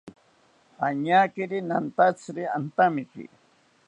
Añakiri 0.87 1.57
nantatziri 1.67 2.43
antamiki 2.57 3.23